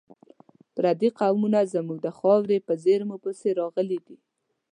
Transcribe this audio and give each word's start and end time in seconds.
پردي 0.75 1.09
قوتونه 1.19 1.59
زموږ 1.73 1.97
د 2.03 2.07
خاورې 2.17 2.57
په 2.67 2.73
زیرمو 2.83 3.17
پسې 3.23 3.49
راغلي 3.61 3.99
دي. 4.05 4.17